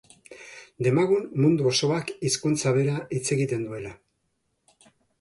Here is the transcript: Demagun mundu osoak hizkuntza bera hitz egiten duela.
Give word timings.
Demagun 0.87 1.27
mundu 1.43 1.69
osoak 1.73 2.11
hizkuntza 2.31 2.75
bera 2.81 2.99
hitz 3.19 3.25
egiten 3.39 3.71
duela. 3.71 3.97